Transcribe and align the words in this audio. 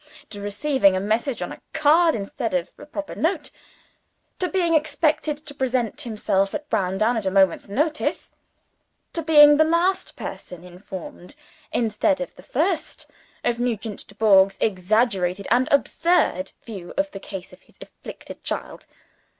To 0.31 0.41
receiving 0.41 0.95
a 0.95 0.99
message 0.99 1.43
on 1.43 1.51
a 1.51 1.61
card 1.73 2.15
instead 2.15 2.55
of 2.55 2.71
a 2.79 2.87
proper 2.87 3.13
note. 3.13 3.51
To 4.39 4.49
being 4.49 4.73
expected 4.73 5.37
to 5.37 5.53
present 5.53 6.01
himself 6.01 6.55
at 6.55 6.67
Browndown 6.71 7.17
at 7.17 7.27
a 7.27 7.29
moment's 7.29 7.69
notice. 7.69 8.31
To 9.13 9.21
being 9.21 9.57
the 9.57 9.63
last 9.63 10.15
person 10.15 10.63
informed 10.63 11.35
(instead 11.71 12.19
of 12.19 12.33
the 12.33 12.41
first) 12.41 13.11
of 13.43 13.57
Mr. 13.57 13.59
Nugent 13.59 14.07
Dubourg's 14.07 14.57
exaggerated 14.59 15.47
and 15.51 15.67
absurd 15.69 16.51
view 16.63 16.95
of 16.97 17.11
the 17.11 17.19
case 17.19 17.53
of 17.53 17.61
his 17.61 17.75
afflicted 17.79 18.43
child. 18.43 18.87